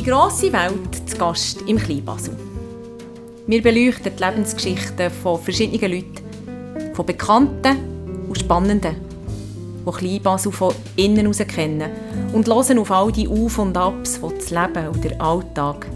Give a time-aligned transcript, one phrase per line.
[0.00, 2.34] Die grosse Welt zu Gast im Kleinbasel.
[3.46, 7.76] Wir beleuchten die Lebensgeschichten von verschiedenen Leuten, von Bekannten
[8.26, 8.96] und Spannenden,
[9.86, 11.90] die Kleinbasel von innen aus kennen
[12.32, 15.86] und hören auf all die Auf und Abs, die das Leben und der Alltag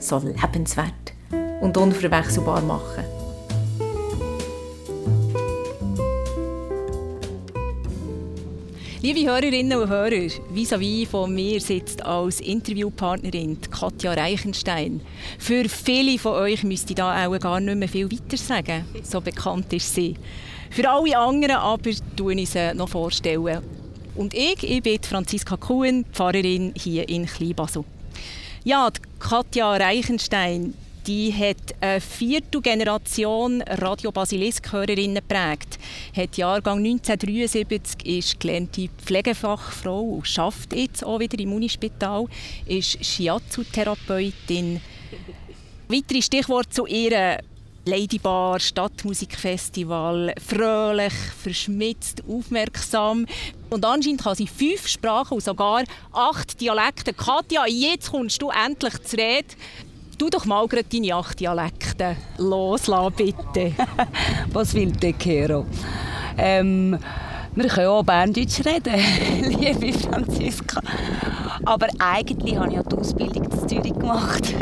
[0.00, 1.12] so lebenswert
[1.60, 3.13] und unverwechselbar machen.
[9.04, 15.02] Liebe Hörerinnen und Hörer, vis-à-vis von mir sitzt als Interviewpartnerin Katja Reichenstein.
[15.38, 18.86] Für viele von euch müsste ich da auch gar nicht mehr viel weiter sagen.
[19.02, 20.14] So bekannt ist sie.
[20.70, 23.60] Für alle anderen aber tue ich sie noch vorstellen.
[24.14, 27.84] Und ich, ich bin Franziska Kuhn, Pfarrerin hier in Kleinbasel.
[28.64, 30.72] Ja, Katja Reichenstein,
[31.06, 35.78] die hat eine vierte Generation Radio Basilisk-Hörerinnen geprägt.
[36.16, 42.26] Hat Jahrgang 1973, ist gelernte Pflegefachfrau und schafft jetzt auch wieder im Unispital,
[42.66, 44.80] ist Shiatsu-Therapeutin.
[45.88, 47.38] Weitere Stichworte zu ihr
[47.86, 53.26] Ladybar, Stadtmusikfestival, fröhlich, verschmitzt, aufmerksam.
[53.68, 57.12] Und anscheinend kann sie fünf Sprachen und sogar acht Dialekte.
[57.12, 59.48] Katja, jetzt kommst du endlich zu reden.
[60.18, 63.72] Du doch mal gerade deine acht Dialekte loslassen, bitte.
[64.52, 65.66] Was will der Kero?
[66.38, 66.98] Ähm,
[67.56, 68.94] wir können auch Berndeutsch reden,
[69.60, 70.80] liebe Franziska.
[71.64, 74.54] Aber eigentlich habe ich ja die Ausbildung in Zürich gemacht.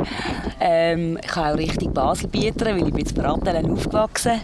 [0.60, 4.40] Ähm, ich habe auch richtig Basel bieten, weil ich bin in Brattelen aufgewachsen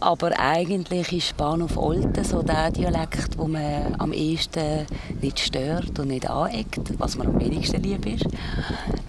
[0.00, 4.86] Aber eigentlich ist Bahnhof Olten so der Dialekt, wo man am ehesten
[5.20, 8.26] nicht stört und nicht aneckt, was mir am wenigsten lieb ist.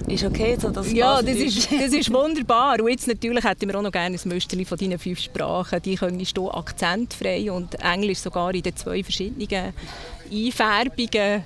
[0.08, 2.80] Ist okay, so dass Ja, das ist, das ist wunderbar.
[2.80, 5.81] Und jetzt natürlich hätten wir auch noch gerne ein Müsterli von deinen fünf Sprachen.
[5.81, 9.73] Die können du akzentfrei und Englisch sogar in den zwei verschiedenen
[10.31, 11.44] Einfärbungen.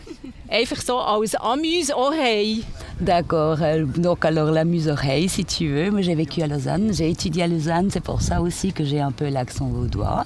[0.49, 2.63] Einfach so als Amuse-Oreille.
[2.99, 3.61] D'accord.
[3.61, 5.91] Euh, donc alors l'amuse-oreille, si tu veux.
[5.91, 6.94] Moi j'ai vécu à Lausanne.
[6.94, 7.89] J'ai étudié à Lausanne.
[7.91, 10.25] C'est pour ça aussi que j'ai un peu l'accent vaudois.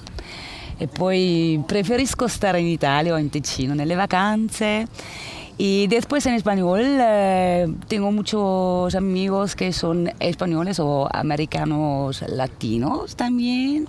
[0.76, 4.86] E poi preferisco stare in Italia o in Ticino nelle vacanze.
[5.56, 13.86] Y después en español eh, tengo muchos amigos que son españoles o americanos latinos también.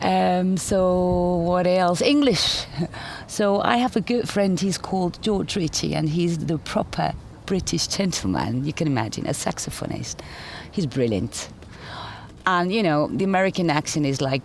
[0.00, 2.00] Um, so what else?
[2.02, 2.66] English.
[3.26, 4.58] So I have a good friend.
[4.58, 7.12] He's called George Ritchie, and he's the proper
[7.46, 8.64] British gentleman.
[8.64, 10.20] You can imagine a saxophonist.
[10.70, 11.48] He's brilliant.
[12.46, 14.42] And you know, the American accent is like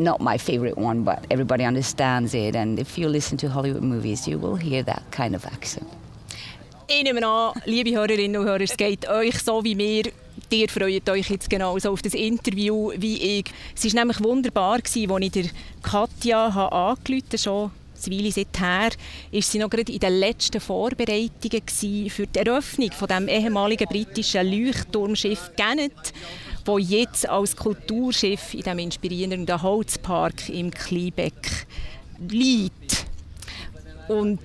[0.00, 2.56] not my favorite one, but everybody understands it.
[2.56, 5.86] And if you listen to Hollywood movies, you will hear that kind of accent.
[6.88, 10.10] Ich nehme an, liebe Hörerinnen und Hörer, es geht euch so wie mir.
[10.50, 13.44] Ihr freut euch jetzt genauso auf das Interview wie ich.
[13.76, 15.44] Es war nämlich wunderbar, als ich der
[15.82, 17.70] Katja angerufen habe, schon
[18.06, 18.90] Weile seither,
[19.30, 24.50] war sie noch gerade in den letzten Vorbereitungen für die Eröffnung von dem ehemaligen britischen
[24.50, 26.12] Leuchtturmschiff Gannet
[26.64, 31.66] wo jetzt als Kulturschiff in diesem inspirierenden Holzpark im Kleinbeck
[32.28, 33.06] liegt.
[34.08, 34.40] Und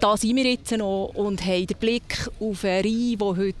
[0.00, 3.56] da sind wir jetzt noch und haben den Blick auf einen Rhein, der heute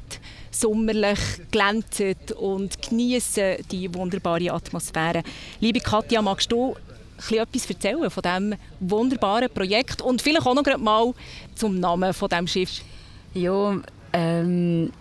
[0.50, 1.18] sommerlich
[1.50, 5.22] glänzt und genießen die wunderbare Atmosphäre.
[5.60, 6.76] Liebe Katja, magst du
[7.30, 11.14] etwas erzählen von diesem wunderbaren Projekt und vielleicht auch noch mal
[11.54, 12.82] zum Namen von dem Schiff?
[13.34, 13.76] Ja,
[14.12, 14.92] ähm,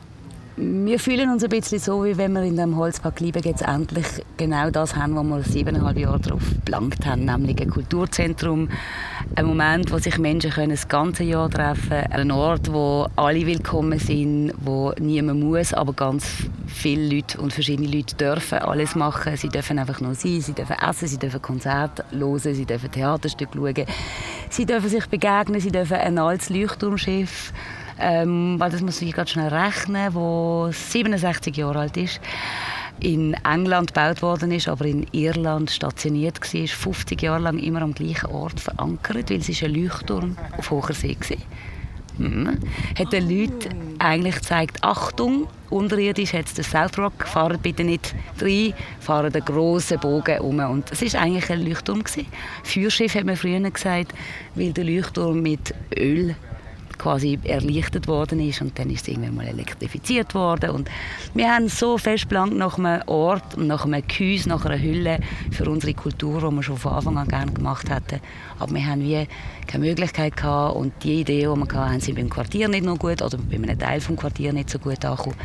[0.57, 4.05] wir fühlen uns ein bisschen so, wie wenn wir in dem Holzpark Liebe jetzt endlich
[4.35, 8.69] genau das haben, was wir siebeneinhalb Jahre darauf gelangt haben, nämlich ein Kulturzentrum,
[9.35, 13.45] ein Moment, wo sich Menschen können das ganze Jahr treffen können, ein Ort, wo alle
[13.45, 16.25] willkommen sind, wo niemand muss, aber ganz
[16.67, 19.37] viele Leute und verschiedene Leute dürfen alles machen.
[19.37, 23.57] Sie dürfen einfach nur sein, sie dürfen essen, sie dürfen Konzerte hören, sie dürfen Theaterstücke
[23.57, 23.85] schauen,
[24.49, 27.53] sie dürfen sich begegnen, sie dürfen ein altes Leuchtturmschiff
[28.01, 32.19] ähm, weil das muss ich gerade schnell rechnen, wo 67 Jahre alt ist,
[32.99, 37.93] in England gebaut worden ist, aber in Irland stationiert war, 50 Jahre lang immer am
[37.93, 41.37] gleichen Ort verankert, weil es ist ein Leuchtturm auf hoher See war.
[42.17, 42.59] Mhm.
[42.97, 48.13] Hat den Leuten eigentlich gezeigt, Achtung, unterirdisch hat es den South Rock, fahrt bitte nicht
[48.39, 50.59] rein, fahren den grossen Bogen um.
[50.59, 52.03] Und es war eigentlich ein Leuchtturm.
[52.63, 54.13] Feuerschiff hat man früher gesagt,
[54.55, 56.35] weil der Leuchtturm mit Öl
[57.01, 60.89] quasi erleichtert worden ist und dann ist es irgendwann mal elektrifiziert worden und
[61.33, 65.19] wir haben so fest geplant nach einem Ort, nach einem Gehäuse, nach einer Hülle
[65.51, 68.19] für unsere Kultur, die wir schon von Anfang an gerne gemacht hatten,
[68.59, 69.27] aber wir haben wie
[69.65, 73.21] keine Möglichkeit gehabt und die Idee, die wir hatten, sind beim Quartier nicht noch gut
[73.21, 75.35] oder bei einem Teil des Quartiers nicht so gut angekommen.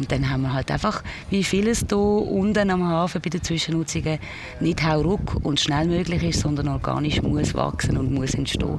[0.00, 4.18] Und dann haben wir halt einfach, wie vieles hier unten am Hafen bei den Zwischennutzungen,
[4.60, 8.78] nicht hauruck und schnell möglich ist, sondern organisch muss wachsen und muss entstehen.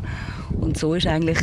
[0.59, 1.37] Und so ist eigentlich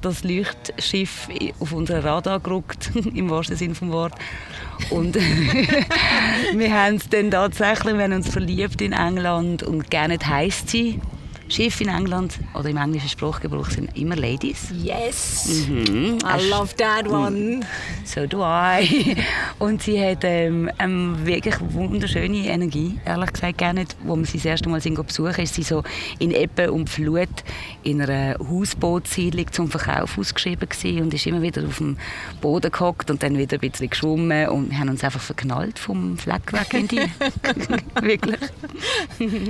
[0.00, 4.18] das Leuchtschiff auf unseren Radar gerückt, im wahrsten Sinne des Wortes.
[4.90, 5.16] Und
[6.54, 11.00] wir haben es dann tatsächlich, wir haben uns verliebt in England und gerne heisst sie
[11.50, 14.68] Schiffe in England oder im englischen Sprachgebrauch sind immer Ladies.
[14.72, 15.66] Yes!
[15.68, 16.18] Mhm.
[16.22, 17.60] I love that one.
[18.10, 19.16] So do I.
[19.60, 23.58] Und sie hat ähm, eine wirklich wunderschöne Energie, ehrlich gesagt.
[23.58, 25.84] Gerne, wo wir sie das erste Mal sind besuchen, ist sie so
[26.18, 27.28] in Ebbe und Flut
[27.84, 31.98] in einer Hausbootssiedlung zum Verkauf ausgeschrieben gewesen und ist immer wieder auf dem
[32.40, 36.18] Boden gehockt und dann wieder ein bisschen geschwommen und wir haben uns einfach verknallt vom
[36.18, 37.00] Fleck weg in die.
[38.00, 38.40] wirklich.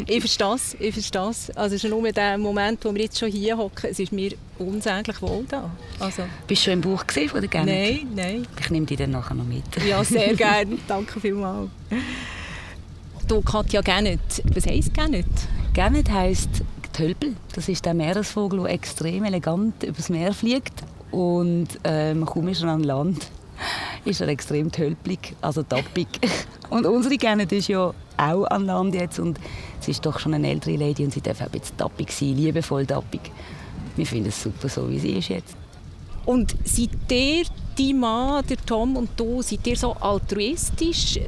[0.07, 1.51] ich verstehe es, ich verstehe es.
[1.57, 5.45] Also nur der Moment, wo wir jetzt schon hier hocken, es ist mir unsäglich wohl
[5.49, 5.71] da.
[5.99, 6.25] Also.
[6.47, 7.73] Bist du schon im Buch gesehen oder gerne?
[7.73, 8.47] Nein, nein.
[8.59, 9.65] Ich nehme dich dann nachher noch mit.
[9.87, 10.79] Ja, sehr gerne.
[10.89, 11.71] Danke vielmals.
[13.29, 15.27] Du, Katja Gennet, was heisst Gennet?
[15.73, 16.63] Gennet heisst
[16.93, 17.37] Tölpel.
[17.55, 22.71] Das ist der Meeresvogel, der extrem elegant übers Meer fliegt und ähm, kaum ist er
[22.71, 23.31] an Land
[24.05, 26.09] ist er extrem tölpelig, also tappig.
[26.71, 29.41] Und unsere Gennet ist ja auch an Land jetzt und
[29.81, 32.37] sie ist doch schon eine ältere Lady und sie darf auch ein bisschen tappig sein,
[32.37, 33.21] liebevoll tappig.
[33.97, 35.57] Wir finden es super, so wie sie ist jetzt.
[36.27, 37.45] Und seid ihr,
[37.79, 41.21] die Mann, der Tom und du, seid ihr so altruistisch?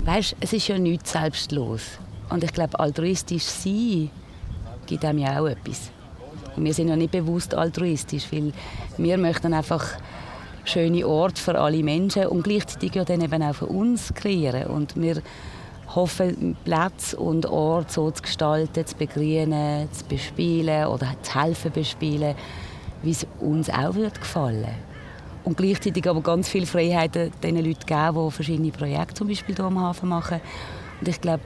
[0.00, 1.82] Weißt, es ist ja nichts selbstlos.
[2.30, 4.10] Und ich glaube, altruistisch sein
[4.86, 5.90] gibt einem ja auch etwas.
[6.56, 8.52] Und wir sind ja nicht bewusst altruistisch, weil
[8.96, 9.84] wir möchten einfach
[10.64, 14.66] schöne Orte für alle Menschen und gleichzeitig ja dann eben auch für uns kreieren.
[14.66, 15.22] Und wir
[15.94, 22.34] hoffen, Plätze und Orte so zu gestalten, zu begrünen, zu bespielen oder zu helfen bespielen,
[23.02, 24.87] wie es uns auch wird gefallen
[25.48, 29.64] und gleichzeitig aber ganz viele Freiheiten den Leuten geben, die verschiedene Projekte zum Beispiel hier
[29.64, 30.42] am Hafen machen.
[31.00, 31.42] Und ich glaube,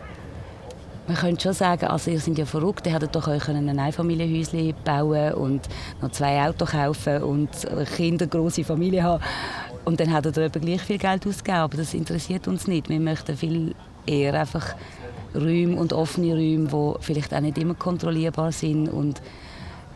[1.06, 4.74] man könnte schon sagen, also ihr seid ja verrückt, ihr hättet doch euch ein Einfamilienhäuschen
[4.84, 5.68] bauen und
[6.00, 7.48] noch zwei Autos kaufen und
[7.96, 9.22] Kinder, große Familie haben.
[9.84, 12.88] Und dann hättet ihr gleich viel Geld ausgegeben, aber das interessiert uns nicht.
[12.88, 14.74] Wir möchten viel eher einfach
[15.32, 19.22] Räume und offene Räume, die vielleicht auch nicht immer kontrollierbar sind und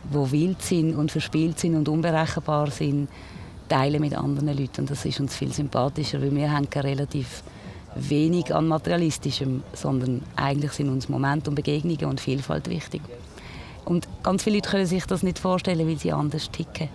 [0.09, 3.09] wo wild sind und verspielt sind und unberechenbar sind,
[3.67, 4.81] teilen mit anderen Leuten.
[4.81, 7.43] Und das ist uns viel sympathischer, weil wir haben relativ
[7.95, 13.01] wenig an Materialistischem, sondern eigentlich sind uns Momente und Begegnungen und Vielfalt wichtig.
[13.85, 16.89] Und ganz viele Leute können sich das nicht vorstellen, weil sie anders ticken.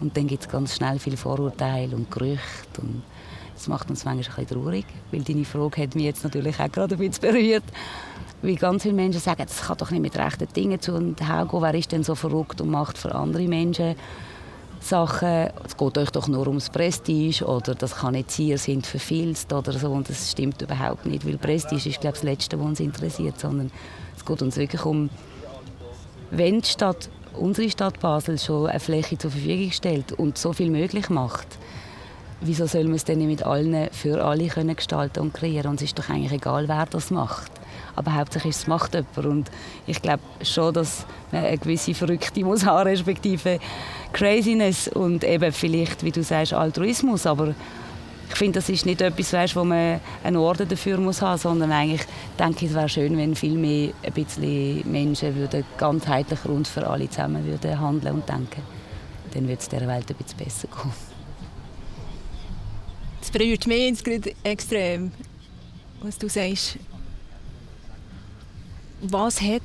[0.00, 3.02] Und dann gibt es ganz schnell viele Vorurteile und Gerüchte und
[3.54, 6.70] das macht uns manchmal ein bisschen traurig, weil deine Frage hat mich jetzt natürlich auch
[6.70, 7.64] gerade ein bisschen berührt.
[8.40, 11.48] Weil ganz viele Menschen sagen, das kann doch nicht mit rechten Dingen zu und gehen.
[11.50, 13.96] Wer ist denn so verrückt und macht für andere Menschen
[14.80, 18.86] Sachen, es geht euch doch nur ums Prestige oder das kann nicht sein, ihr seid
[18.86, 22.58] verfilzt oder so und das stimmt überhaupt nicht, weil Prestige ist glaube ich, das Letzte,
[22.58, 23.70] was uns interessiert, sondern
[24.16, 25.10] es geht uns wirklich um,
[26.30, 30.70] wenn die Stadt, unsere Stadt Basel schon eine Fläche zur Verfügung stellt und so viel
[30.70, 31.46] möglich macht,
[32.40, 35.70] wieso soll man es denn nicht mit allen für alle können gestalten und kreieren?
[35.70, 37.57] Und es ist doch eigentlich egal, wer das macht.
[37.98, 39.16] Aber hauptsächlich es macht jemand.
[39.26, 39.50] Und
[39.88, 43.58] ich glaube schon, dass man eine gewisse Verrückte muss haben, respektive
[44.12, 47.26] Craziness und eben vielleicht, wie du sagst, Altruismus.
[47.26, 47.56] Aber
[48.28, 51.72] ich finde, das ist nicht etwas, weißt, wo man einen Orden dafür muss haben, sondern
[51.72, 52.06] eigentlich
[52.38, 56.86] denke ich, es wäre schön, wenn viel mehr ein bisschen Menschen würden ganzheitlicher und für
[56.86, 58.62] alle zusammen würden handeln und denken.
[59.34, 60.92] Dann würde es dieser Welt ein bisschen besser gehen.
[63.20, 64.00] Es berührt mich
[64.44, 65.10] extrem,
[66.00, 66.78] was du sagst.
[69.00, 69.62] Was hat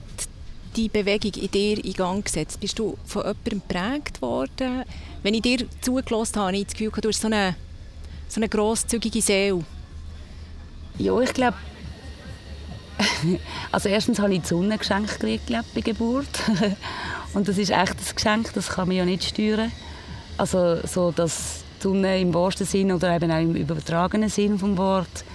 [0.75, 2.59] die Bewegung in dir in Gang gesetzt?
[2.59, 4.83] Bist du von jemandem geprägt worden?
[5.23, 7.55] Wenn ich dir zugelassen habe, habe ich das Gefühl, du hast so eine,
[8.27, 9.63] so eine grosszügige Seele.
[10.97, 11.57] Ja, ich glaube,
[13.71, 16.27] also erstens habe ich die Sonne geschenkt gekriegt, glaub, bei Geburt.
[17.33, 19.71] Und das ist echt ein Geschenk, das kann man ja nicht steuern.
[20.37, 25.25] Also so, dass Sonne im wahrsten Sinn oder eben auch im übertragenen Sinn vom Wort,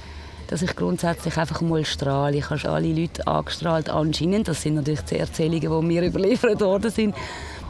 [0.48, 2.38] dass ich grundsätzlich einfach mal strahle.
[2.38, 4.48] Ich habe alle Leute angestrahlt, anscheinend.
[4.48, 7.14] Das sind natürlich die Erzählungen, die mir überliefert worden sind.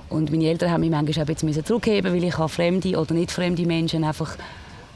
[0.09, 3.67] Und meine Eltern haben mich manchmal auch jetzt zurückheben weil ich fremde oder nicht fremde
[3.67, 4.37] Menschen einfach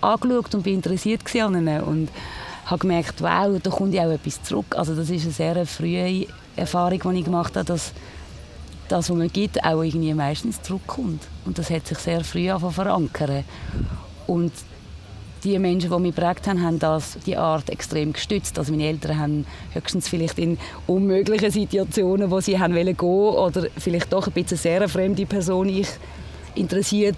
[0.00, 1.82] angeschaut und bin interessiert an ihnen.
[1.82, 2.08] Und
[2.66, 4.76] habe gemerkt, wow, da kommt ja auch etwas zurück.
[4.76, 7.92] Also das ist eine sehr frühe Erfahrung, die ich gemacht habe, dass
[8.88, 11.22] das, was man gibt, auch irgendwie meistens zurückkommt.
[11.44, 13.44] Und das hat sich sehr früh verankert.
[14.26, 14.52] Und
[15.44, 18.58] die Menschen, die mich geprägt haben, haben das, die Art extrem gestützt.
[18.58, 23.66] Also meine Eltern haben höchstens vielleicht in unmöglichen Situationen, wo sie haben wollen gehen oder
[23.76, 25.88] vielleicht doch ein bisschen sehr fremde Person ich
[26.54, 27.16] interessiert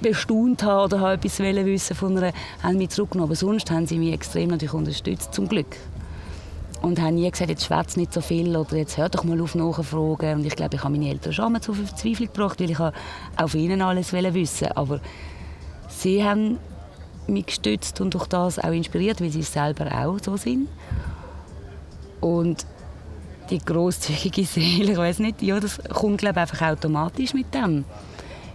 [0.00, 3.30] bestaunt habe oder habe etwas wissen von einer, haben mich zurückgenommen.
[3.30, 5.76] Aber sonst haben sie mich extrem natürlich unterstützt, zum Glück.
[6.82, 9.54] und haben nie gesagt, jetzt schwätzt nicht so viel oder jetzt hör doch mal auf
[9.54, 10.34] nachfragen.
[10.34, 12.92] Und ich glaube, ich habe meine Eltern schon mal zur Verzweiflung gebracht, weil ich auch
[13.46, 15.00] von ihnen alles wissen Aber
[15.88, 16.58] sie haben
[17.28, 20.68] mich gestützt und durch das auch inspiriert, weil sie selber auch so sind.
[22.20, 22.66] Und
[23.50, 27.84] die großzügige Seele, ich weiß nicht, ja, das kommt glaube einfach automatisch mit dem.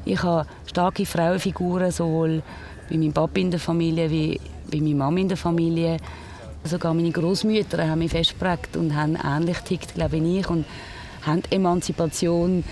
[0.06, 2.42] Ich habe starke Frauenfiguren sowohl
[2.90, 4.40] bei meinem Papa in der Familie wie
[4.72, 5.98] bei meiner Mama in der Familie
[6.64, 10.66] Sogar meine Großmütter haben mich festgeprägt und haben ähnlich tickt, glaube ich, und
[11.22, 12.66] haben die Emanzipation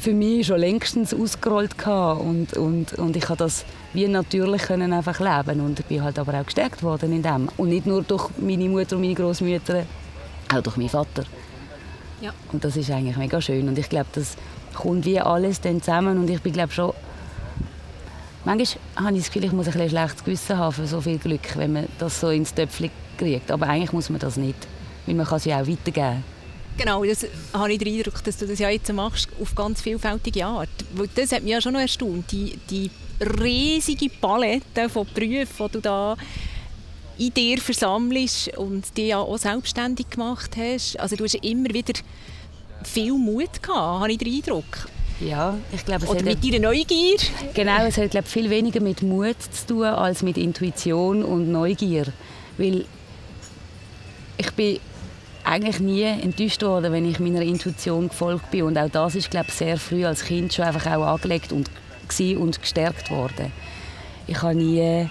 [0.00, 5.20] für mich schon längstens ausgerollt und, und, und ich habe das wie natürlich können einfach
[5.20, 8.28] leben und ich bin halt aber auch gestärkt worden in dem und nicht nur durch
[8.38, 9.84] meine Mutter und meine Großmütter,
[10.54, 11.24] auch durch meinen Vater.
[12.20, 12.32] Ja.
[12.52, 14.36] Und das ist eigentlich mega schön und ich glaube, das
[14.74, 16.92] kommt wie alles dann zusammen und ich bin glaube schon
[18.44, 21.18] manchmal habe ich das Gefühl, ich muss ein, ein schlechtes Gewissen haben für so viel
[21.18, 23.50] Glück, wenn man das so ins Töpfchen kriegt.
[23.50, 24.56] Aber eigentlich muss man das nicht,
[25.06, 26.24] weil man kann es ja auch weitergeben.
[26.76, 30.46] Genau, das habe ich den Eindruck, dass du das ja jetzt machst, auf ganz vielfältige
[30.46, 30.68] Art.
[31.14, 35.80] Das hat mich ja schon noch erstaunt, die, die riesige Palette von Berufen, die du
[35.80, 36.16] da
[37.18, 40.98] in dir versammelst und die ja auch selbstständig gemacht hast.
[40.98, 41.92] Also du hast immer wieder
[42.82, 44.88] viel Mut gehabt, habe ich den Eindruck.
[45.20, 47.18] Ja, ich glaube, Oder mit deiner Neugier?
[47.52, 52.06] Genau, es hat glaube viel weniger mit Mut zu tun als mit Intuition und Neugier,
[52.56, 52.86] weil
[54.38, 54.80] ich bin
[55.44, 59.50] eigentlich nie enttäuscht worden, wenn ich meiner Intuition gefolgt bin und auch das ist glaube
[59.50, 61.70] sehr früh als Kind schon einfach auch angelegt und
[62.36, 63.52] und gestärkt worden.
[64.26, 65.08] Ich habe nie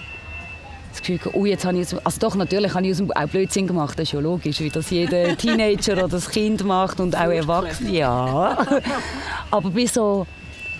[0.90, 3.28] das Gefühl, oh, jetzt habe ich aus, also doch, natürlich habe ich aus dem, auch
[3.28, 7.16] Blödsinn gemacht, das ist ja logisch, wie das jeder Teenager oder das Kind macht und
[7.16, 8.66] auch Erwachsene, ja.
[9.50, 10.26] Aber bei so,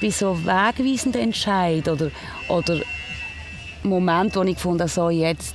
[0.01, 2.11] bei so wegweisenden Entscheid oder,
[2.49, 2.81] oder
[3.83, 5.55] Moment, wo ich gefunden habe, so, jetzt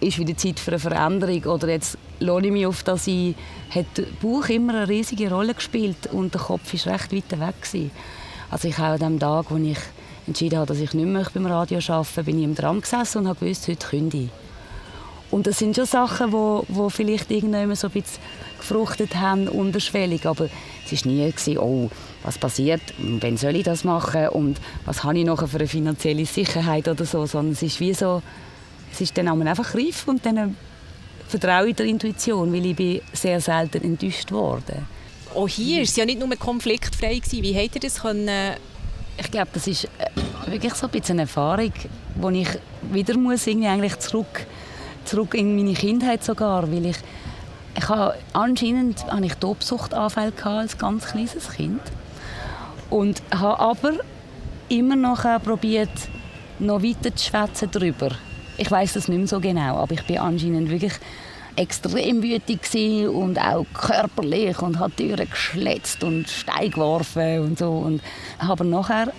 [0.00, 3.34] ist wieder Zeit für eine Veränderung oder jetzt lohne ich mich auf das ein,
[3.70, 7.62] hat der Bauch immer eine riesige Rolle gespielt und der Kopf war recht weit weg.
[7.62, 7.90] Gewesen.
[8.50, 9.78] Also ich auch an dem Tag, wo ich
[10.26, 13.28] entschieden habe, dass ich nicht mehr beim Radio arbeiten bin ich im Tram gesessen und
[13.28, 14.30] habe gewusst, heute kündige
[15.30, 18.22] Und das sind schon Sachen, wo, wo vielleicht irgendwann so ein bisschen
[18.58, 20.26] gefruchtet haben, unterschwellig.
[20.26, 20.48] Aber
[20.84, 21.90] es war nie, gewesen, oh,
[22.22, 26.26] was passiert, wann soll ich das machen und was habe ich noch für eine finanzielle
[26.26, 28.22] Sicherheit oder so, sondern es ist wie so,
[28.92, 30.56] es ist dann einfach reif und dann
[31.28, 34.86] vertraue ich der Intuition, weil ich bin sehr selten enttäuscht worden.
[35.38, 37.18] Auch hier war es ja nicht nur konfliktfrei.
[37.18, 37.42] Gewesen.
[37.44, 38.56] Wie habt ihr das können
[39.18, 41.72] ich glaube, das ist äh, wirklich so ein bisschen eine Erfahrung,
[42.16, 42.48] wo ich
[42.92, 44.46] wieder muss irgendwie eigentlich zurück,
[45.04, 46.96] zurück in meine Kindheit sogar, weil ich,
[47.76, 51.80] ich habe, anscheinend hatte ich Tobsuchtanfälle als ganz kleines Kind
[52.90, 53.92] und habe aber
[54.68, 55.90] immer noch probiert,
[56.60, 58.10] noch weiter zu schwätzen darüber.
[58.56, 60.94] Ich weiß das nicht mehr so genau, aber ich bin anscheinend wirklich
[61.58, 62.60] extrem wütig
[63.08, 67.70] und auch körperlich und hat Türen geschletzt und Steine geworfen und so.
[67.70, 68.00] Und
[68.38, 69.12] habe nachher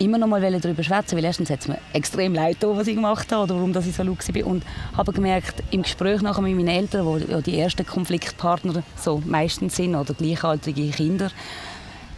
[0.00, 2.96] immer noch mal darüber schwätzen, weil erstens hat es mir extrem leid getan, was ich
[2.96, 4.46] gemacht habe oder warum ich so laut war.
[4.46, 4.64] Und
[4.96, 9.76] habe gemerkt, im Gespräch nachher mit meinen Eltern, die ja die ersten Konfliktpartner so meistens
[9.76, 11.30] sind oder gleichaltrige Kinder,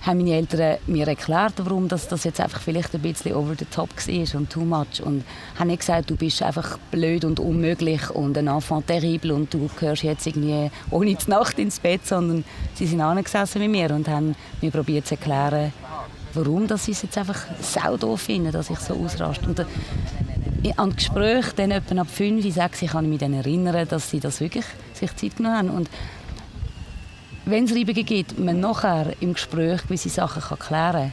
[0.02, 3.66] haben meine Eltern mir erklärt, warum das, das jetzt einfach vielleicht ein bisschen over the
[3.66, 5.02] top war und too much.
[5.04, 5.24] Und
[5.58, 9.68] haben nicht gesagt, du bist einfach blöd und unmöglich und ein Enfant terrible und du
[9.78, 14.08] gehörst jetzt irgendwie ohne die Nacht ins Bett, sondern sie sind angesessen mit mir und
[14.08, 15.72] haben mir probiert zu erklären,
[16.32, 19.46] warum dass sie es jetzt einfach sau doof finden, dass ich so ausraste.
[19.48, 19.64] Und äh,
[20.76, 24.40] an Gesprächen dann etwa ab 5, 6 kann ich mich dann erinnern, dass sie das
[24.40, 24.64] wirklich
[24.94, 25.70] sich Zeit genommen haben.
[25.70, 25.90] Und
[27.50, 31.12] wenn es Reibungen gibt, man nachher im Gespräch gewisse Sachen kann klären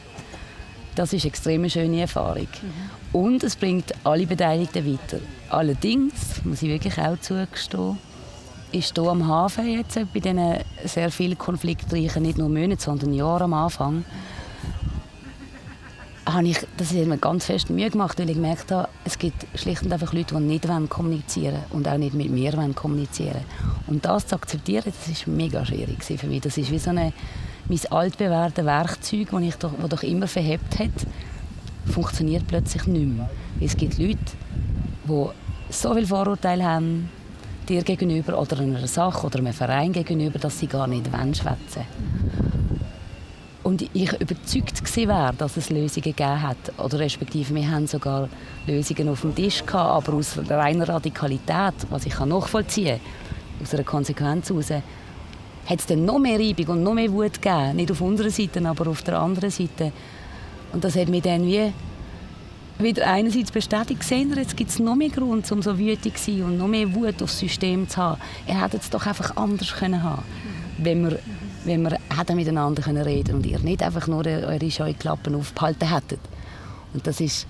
[0.94, 2.48] das ist eine extrem schöne Erfahrung.
[2.62, 3.18] Mhm.
[3.20, 5.20] Und es bringt alle Beteiligten weiter.
[5.48, 7.98] Allerdings, muss ich wirklich auch zugestehen,
[8.72, 13.44] ist hier am Hafen jetzt bei diesen sehr vielen konfliktreichen, nicht nur Monaten, sondern Jahren
[13.44, 14.04] am Anfang,
[16.32, 19.46] habe ich, das hat mir ganz fest Mühe gemacht, weil ich gemerkt habe, es gibt
[19.54, 23.80] schlicht und einfach Leute, die nicht kommunizieren wollen und auch nicht mit mir kommunizieren wollen.
[23.86, 26.42] Und das zu akzeptieren, das war mega schwierig für mich.
[26.42, 27.12] Das ist wie so eine,
[27.68, 30.90] mein altbewährtes Werkzeug, das ich doch, das doch immer verhebt hat,
[31.86, 33.30] funktioniert plötzlich nicht mehr.
[33.60, 34.18] Es gibt Leute,
[35.04, 35.26] die
[35.70, 37.10] so viel Vorurteile haben,
[37.68, 41.42] dir gegenüber oder einer Sache oder einem Verein gegenüber, dass sie gar nicht schwätzen
[41.76, 42.67] wollen
[43.68, 46.56] und ich überzeugt war, dass es Lösungen gegeben hat.
[46.78, 48.30] Oder respektive, wir haben sogar
[48.66, 53.84] Lösungen auf dem Tisch gehabt, aber aus reiner Radikalität, was ich nachvollziehen kann, aus einer
[53.84, 57.76] Konsequenz heraus, hat es dann noch mehr Reibung und noch mehr Wut gegeben.
[57.76, 59.92] Nicht auf unserer Seite, aber auf der anderen Seite.
[60.72, 61.70] Und das hat mich dann wie
[62.78, 66.44] wieder einerseits bestätigt, sehen jetzt gibt es noch mehr Grund, um so wütend zu sein
[66.44, 68.20] und noch mehr Wut aufs System zu haben.
[68.46, 70.22] Er hätte es doch einfach anders können haben
[70.78, 71.18] wenn wir,
[71.68, 76.20] wenn wir hätten miteinander können reden und ihr nicht einfach nur eure Scheuklappen aufgehalten hättet.
[76.92, 77.46] Und das ist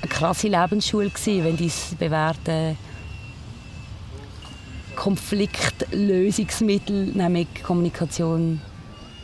[0.00, 2.76] eine krasse Lebensschule gewesen, wenn diese bewährte
[4.96, 8.60] Konfliktlösungsmittel, nämlich Kommunikation,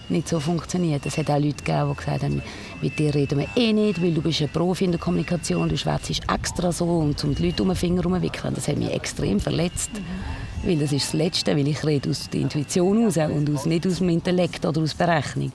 [0.08, 1.04] nicht so funktioniert.
[1.04, 2.40] Es hat auch Leute gegeben, die gesagt haben,
[2.80, 5.76] mit dir reden wir eh nicht, weil du bist ein Profi in der Kommunikation, du
[5.76, 8.54] schwätzt extra so und um die Leute um den Finger herumwickeln.
[8.54, 9.90] Das hat mich extrem verletzt.
[9.94, 10.37] Mhm.
[10.64, 13.86] Weil das ist das Letzte, weil ich rede aus der Intuition raus und aus, nicht
[13.86, 15.52] aus dem Intellekt oder aus Berechnung.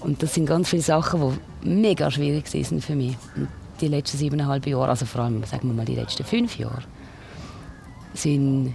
[0.00, 3.16] Und das sind ganz viele Sachen, die mega schwierig sind für mich.
[3.36, 3.48] Und
[3.80, 6.82] die letzten siebeneinhalb Jahre, also vor allem sagen wir mal die letzten fünf Jahre,
[8.14, 8.74] sind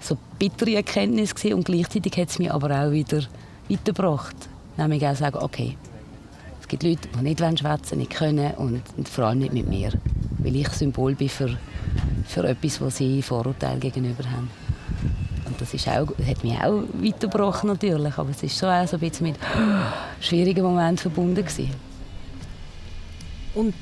[0.00, 3.22] so bittere Erkenntnisse und gleichzeitig hat es mich aber auch wieder
[3.68, 4.36] weitergebracht.
[4.76, 5.76] Nämlich auch sagen, okay,
[6.60, 9.92] es gibt Leute, die nicht schwätzen nicht können und, vor allem nicht mit mir.
[10.38, 11.56] Weil ich Symbol bin für,
[12.26, 14.50] für etwas, wo sie Vorurteile gegenüber haben.
[15.44, 18.96] Und das ist auch, hat mich auch weitergebracht natürlich, aber es ist so auch so
[18.96, 19.36] ein bisschen mit
[20.20, 21.70] schwierigen Momenten verbunden gewesen.
[23.54, 23.74] Und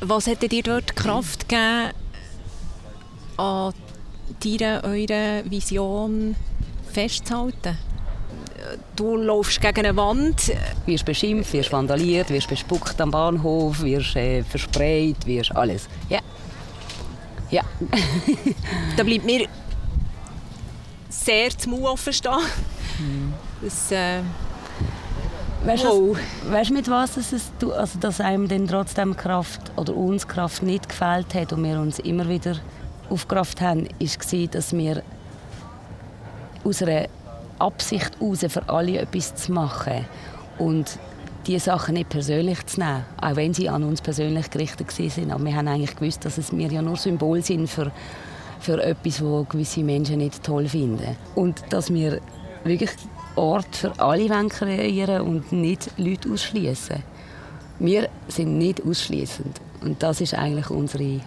[0.00, 1.92] was hätte dir dort Kraft gegeben,
[3.36, 3.72] an
[4.42, 6.36] deiner, eurer Vision
[6.92, 7.78] festzuhalten?
[8.96, 10.52] du laufst gegen eine Wand.
[10.86, 15.88] Wirst beschimpft, wirst vandaliert, wirst bespuckt am Bahnhof, wirst äh, versprayt, wirst alles.
[16.08, 16.20] Ja.
[17.50, 17.62] Ja.
[18.96, 19.46] da bleibt mir
[21.24, 22.32] sehr zum Mund offen stehen.
[22.98, 23.34] Mhm.
[23.62, 24.20] Das, äh,
[25.64, 26.16] Weißt du,
[26.50, 31.34] weißt, mit was es, also dass einem dann trotzdem Kraft oder uns Kraft nicht gefällt
[31.34, 32.56] hat und wir uns immer wieder
[33.08, 35.04] aufgerafft haben, war, dass wir
[36.64, 37.06] aus einer
[37.60, 40.04] Absicht heraus, für alle etwas zu machen
[40.58, 40.98] und
[41.46, 45.30] die Sachen nicht persönlich zu nehmen, auch wenn sie an uns persönlich gerichtet sind.
[45.30, 47.92] Aber wir haben eigentlich gewusst, dass es wir ja nur Symbol sind für,
[48.62, 51.16] für etwas, was gewisse Menschen nicht toll finden.
[51.34, 52.20] Und dass wir
[52.64, 52.90] wirklich
[53.34, 57.02] Ort für alle kreieren und nicht Leute ausschließen.
[57.78, 61.20] Wir sind nicht ausschließend und das ist eigentlich unsere,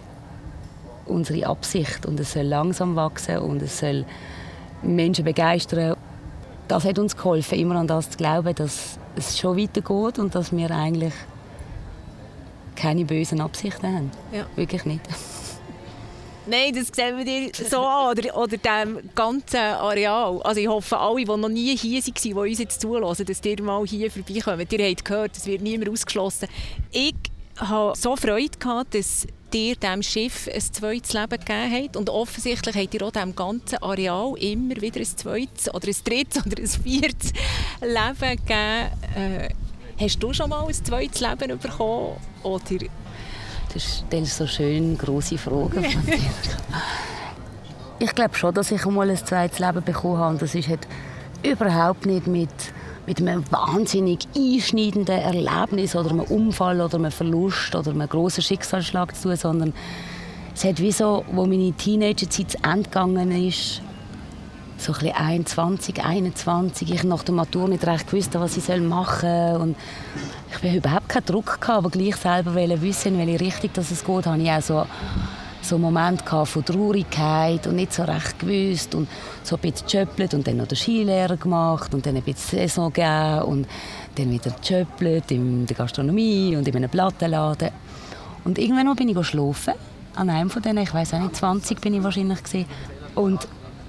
[1.04, 4.04] unsere Absicht und es soll langsam wachsen und es soll
[4.82, 5.96] Menschen begeistern
[6.68, 10.52] das hat uns geholfen, immer an das zu glauben, dass es schon weitergeht und dass
[10.52, 11.14] wir eigentlich
[12.74, 14.10] keine bösen Absichten haben.
[14.32, 14.46] Ja.
[14.56, 15.02] Wirklich nicht.
[16.48, 20.40] Nein, das sehen wir dir so an, oder, oder dem ganzen Areal.
[20.42, 23.62] Also ich hoffe, alle, die noch nie hier waren, die uns jetzt zulassen, dass ihr
[23.62, 24.72] mal hier vorbeikommt.
[24.72, 26.48] Ihr habt gehört, es wird niemand ausgeschlossen.
[26.92, 27.14] Ich
[27.58, 31.96] hatte so Freude, gehabt, dass ihr diesem Schiff ein zweites Leben gegeben habt.
[31.96, 36.46] Und offensichtlich habt ihr auch diesem ganzen Areal immer wieder ein zweites oder ein drittes
[36.46, 37.32] oder ein viertes
[37.80, 38.90] Leben gegeben.
[39.16, 39.48] Äh,
[39.98, 42.16] hast du schon mal ein zweites Leben bekommen?
[42.42, 42.86] Oder?
[43.76, 45.84] Du stellst so schön grosse Fragen
[47.98, 50.38] Ich glaube schon, dass ich einmal ein zweites Leben bekommen habe.
[50.38, 50.88] Das ist halt
[51.42, 52.48] überhaupt nicht mit
[53.06, 59.14] mit einem wahnsinnig einschneidenden Erlebnis oder einem Unfall oder einem Verlust oder einem grossen Schicksalsschlag
[59.14, 59.74] zu tun, sondern
[60.54, 63.82] es hat wie so, wo meine Teenagerzeit zu Ende gegangen ist,
[64.78, 69.28] so ein bisschen 21, 21, ich nach der Matur nicht recht gewusst, was ich machen
[69.28, 69.76] soll und
[70.50, 74.04] ich habe überhaupt keinen Druck gehabt, aber gleich selber wissen, in welche Richtung das es
[74.04, 74.86] geht, habe ich auch so
[75.66, 79.08] so Moment von Traurigkeit und nicht so recht gewusst und
[79.42, 82.92] so ein bisschen gejöppelt und dann noch den Skilehrer gemacht und dann ein bisschen Saison
[82.92, 83.68] gegeben und
[84.14, 87.70] dann wieder gejöppelt in der Gastronomie und in einem Plattenladen.
[88.44, 89.74] Und irgendwann bin ich schlafen
[90.14, 92.66] an einem von denen, ich weiß auch nicht, 20 bin ich wahrscheinlich gewesen.
[93.16, 93.48] und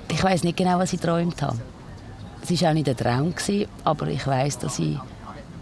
[0.10, 1.58] ich weiß nicht genau, was ich geträumt habe.
[2.41, 3.34] Es war auch nicht ein Traum,
[3.84, 4.98] aber ich weiß, dass ich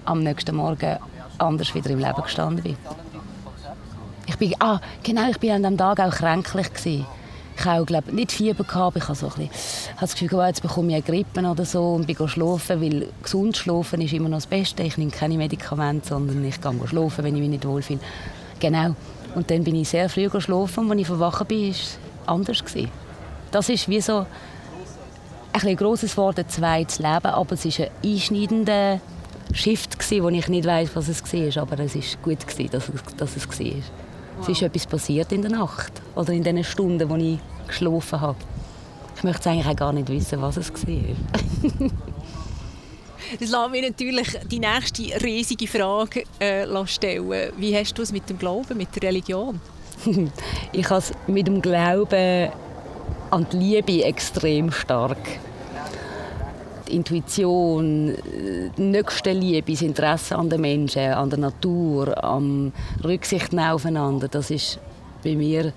[0.05, 0.97] am nächsten Morgen
[1.37, 2.77] anders wieder im Leben gestanden bin.
[4.27, 6.73] Ich bin, ah, genau, ich bin an diesem Tag auch kränklich.
[6.73, 7.05] Gewesen.
[7.57, 9.31] Ich habe glaube nicht Fieber gehabt, ich habe so
[9.99, 13.55] das Gefühl, oh, jetzt bekomme ich eine Grippe oder so und bin schlafen, weil gesund
[13.55, 14.83] schlafen ist immer noch das Beste.
[14.83, 17.99] Ich nehme keine Medikamente, sondern ich gehe schlafen, wenn ich mich nicht wohlfühle.
[18.59, 18.95] Genau.
[19.35, 22.63] Und dann bin ich sehr früh geschlafen und als ich verwachen bin, war es anders.
[22.63, 23.04] Gewesen.
[23.51, 24.25] Das ist wie so
[25.53, 28.99] ein, grosses Wort, ein zweites Leben, aber es ist ein einschneidender
[29.53, 33.15] Shift, wo ich nicht weiß, was es war, aber es war gut, gewesen, dass, es,
[33.15, 33.65] dass es war.
[34.41, 38.37] Es ist etwas passiert in der Nacht oder in den Stunden, wo ich geschlafen habe.
[39.15, 41.89] Ich möchte eigentlich auch gar nicht wissen, was es war.
[43.39, 47.51] Das lässt mich natürlich die nächste riesige Frage äh, stellen.
[47.57, 49.59] Wie hast du es mit dem Glauben, mit der Religion?
[50.71, 52.51] ich habe es mit dem Glauben
[53.31, 55.17] an die Liebe extrem stark.
[56.87, 62.71] Intuition, äh, nächste Liebe, das Interesse an den Menschen, an der Natur, am
[63.03, 64.79] Rücksicht aufeinander, das ist
[65.23, 65.73] bei mir,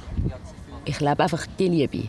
[0.85, 2.09] ich lebe einfach die Liebe.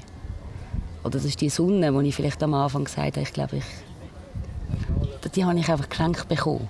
[1.02, 5.32] Oder das ist die Sonne, die ich vielleicht am Anfang gesagt habe, ich glaube, ich,
[5.32, 6.67] die habe ich einfach geschenkt bekommen.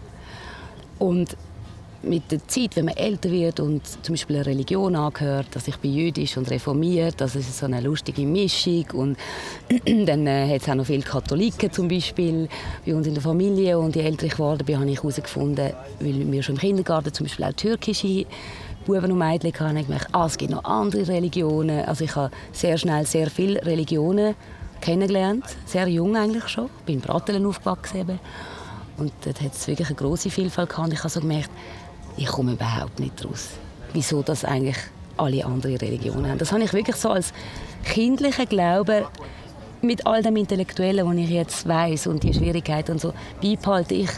[1.00, 1.36] Und
[2.02, 5.78] mit der Zeit, wenn man älter wird und zum Beispiel eine Religion angehört, dass ich
[5.78, 9.18] bin jüdisch und reformiert, das ist so eine lustige Mischung und
[10.06, 12.48] dann äh, hat es auch noch viele Katholiken zum Beispiel
[12.86, 16.32] bei uns in der Familie und je älter ich geworden bin, habe ich herausgefunden, weil
[16.32, 18.26] wir schon im Kindergarten zum Beispiel auch türkische
[18.86, 21.86] Buben und Mädchen hatten, ich gemerkt, ah, es gibt noch andere Religionen.
[21.86, 24.36] Also ich habe sehr schnell sehr viele Religionen
[24.82, 26.70] kennengelernt, sehr jung eigentlich schon.
[26.86, 28.20] Bin in Bratelen aufgewachsen eben.
[28.98, 30.92] Und dort hat es wirklich eine große Vielfalt gehabt.
[30.92, 31.50] Ich habe so gemerkt,
[32.18, 33.50] ich komme überhaupt nicht raus.
[33.94, 34.78] Wieso das eigentlich
[35.20, 36.38] alle anderen Religionen haben.
[36.38, 37.34] Das habe ich wirklich so als
[37.84, 39.06] kindlichen Glauben
[39.82, 44.10] mit all dem Intellektuellen, was ich jetzt weiß und die Schwierigkeiten und so, beibehalte ich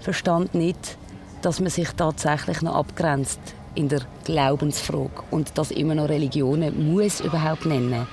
[0.00, 0.96] verstand nicht,
[1.42, 3.40] dass man sich tatsächlich noch abgrenzt
[3.74, 8.06] in der Glaubensfrage und das immer noch Religionen muss überhaupt nennen.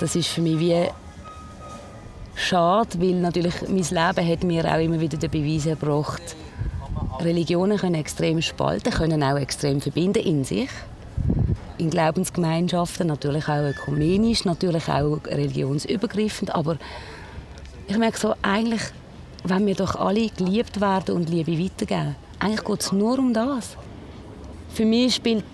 [0.00, 0.88] Das ist für mich wie
[2.34, 6.36] schade, weil natürlich mein Leben hat mir auch immer wieder den Beweis gebracht,
[7.20, 10.70] Religionen können extrem spalten, können auch extrem verbinden in sich.
[11.78, 16.54] In Glaubensgemeinschaften, natürlich auch ökumenisch, natürlich auch religionsübergreifend.
[16.54, 16.76] Aber
[17.86, 18.82] ich merke so, eigentlich,
[19.44, 23.76] wenn wir doch alle geliebt werden und Liebe weitergeben, eigentlich geht es nur um das.
[24.70, 25.44] Für mich spielt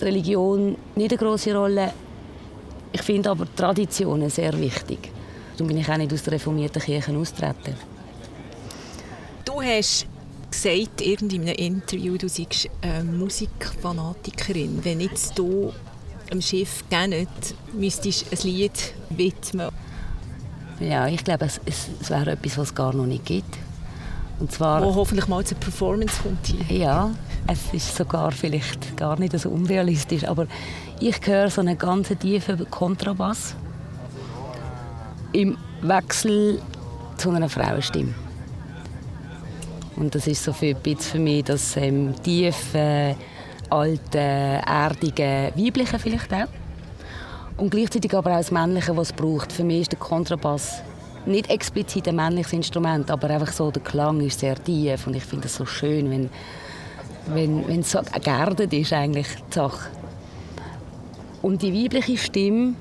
[0.00, 1.92] die Religion nicht eine große Rolle.
[2.92, 5.10] Ich finde aber Traditionen sehr wichtig.
[5.52, 7.74] Darum bin ich auch nicht aus der reformierten Kirche austreten.
[9.44, 10.06] Du hast
[10.50, 14.84] gesagt in einem Interview, du seist äh, Musikfanatikerin.
[14.84, 15.72] Wenn jetzt du
[16.30, 17.26] am Schiff gehen
[17.72, 19.68] müsstest du ein Lied widmen.
[20.80, 23.58] Ja, ich glaube, es, es, es wäre etwas, was es gar noch nicht gibt.
[24.38, 26.46] Und zwar, Wo hoffentlich mal zur Performance kommt.
[26.46, 26.78] Hier.
[26.78, 27.10] Ja,
[27.46, 30.46] es ist sogar vielleicht gar nicht so unrealistisch, aber
[30.98, 33.54] ich höre so einen ganz tiefen Kontrabass
[35.32, 36.60] im Wechsel
[37.18, 38.14] zu einer Frauenstimme.
[39.96, 43.16] Und das ist so für, für mich das ähm, tiefe,
[43.68, 46.48] alte, erdige, weibliche vielleicht auch.
[47.56, 49.52] Und gleichzeitig aber auch das Männliche, was es braucht.
[49.52, 50.82] Für mich ist der Kontrabass
[51.26, 55.24] nicht explizit ein männliches Instrument, aber einfach so, der Klang ist sehr tief und ich
[55.24, 56.30] finde es so schön, wenn,
[57.26, 59.70] wenn, wenn es so geerdet ist eigentlich die.
[61.42, 62.74] Und die weibliche Stimme,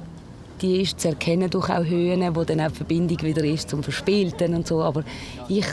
[0.62, 3.84] die ist zu erkennen durch auch Höhen, wo dann auch die Verbindung wieder ist zum
[3.84, 5.04] Verspielten und so, aber
[5.48, 5.66] ich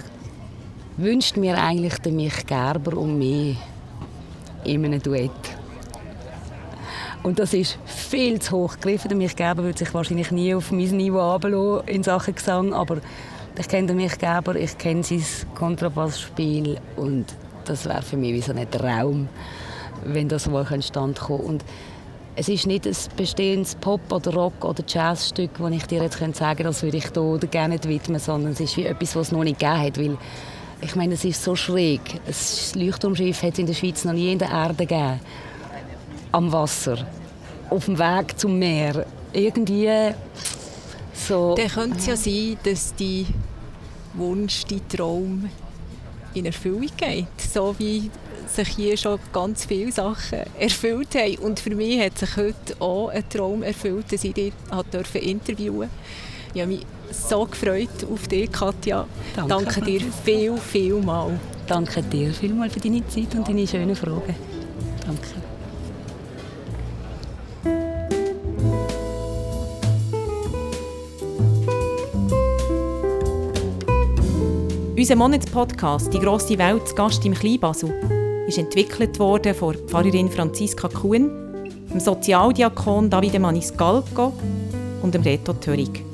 [0.96, 3.56] wünscht mir eigentlich der mich Gerber und mich
[4.64, 5.30] in einem Duett.
[7.22, 9.08] Und das ist viel zu hoch gegriffen.
[9.08, 12.98] Der mich Gerber würde sich wahrscheinlich nie auf mein Niveau runterlassen in Sachen Gesang, aber
[13.58, 17.26] ich kenne mich Gerber, ich kenne sein Kontrabassspiel und
[17.64, 19.28] das wäre für mich wie so ein Traum,
[20.04, 21.60] wenn das mal entstand kommen
[22.38, 26.34] es ist nicht ein bestehendes Pop- oder Rock- oder Jazzstück, das ich dir jetzt sagen
[26.34, 29.42] könnte, das würde ich dir gerne widmen, sondern es ist wie etwas, was es noch
[29.42, 29.98] nicht gegeben hat,
[30.80, 32.00] ich meine, es ist so schräg.
[32.26, 35.20] Ein Leuchtturmschiff hat es in der Schweiz noch nie in der Erde gegeben.
[36.32, 37.06] Am Wasser.
[37.70, 39.06] Auf dem Weg zum Meer.
[39.32, 40.12] Irgendwie
[41.14, 41.54] so...
[41.54, 43.26] Dann könnte es ja sein, dass die
[44.14, 45.48] Wunsch, die Traum
[46.34, 47.26] in Erfüllung geht.
[47.52, 48.10] So wie
[48.46, 51.36] sich hier schon ganz viele Sachen erfüllt haben.
[51.38, 54.52] Und für mich hat sich heute auch ein Traum erfüllt, dass ich dich
[55.14, 55.90] interviewen durfte.
[56.54, 59.06] Ich habe mich so gefreut auf dich, Katja.
[59.34, 61.38] Danke, Danke dir viel, viel mal.
[61.66, 64.34] Danke dir vielmals für deine Zeit und deine schönen Fragen.
[65.04, 65.46] Danke.
[74.96, 77.90] Unser Monatspodcast «Die grosse Welt» zu Gast im Kleinbasel
[78.48, 81.30] ist entwickelt worden von Pfarrerin Franziska Kuhn,
[81.92, 84.32] dem Sozialdiakon Davide Maniscalco
[85.02, 86.05] und dem Reto Törig.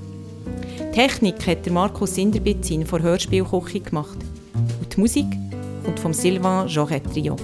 [0.93, 4.19] Technik hat der Markus Sinderbitzin von Hörspielküche gemacht
[4.79, 5.25] und die Musik
[5.87, 7.35] kommt vom Sylvain Joret Trio.